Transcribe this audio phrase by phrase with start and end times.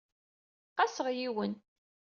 [0.75, 1.53] Qaseɣ yiwen.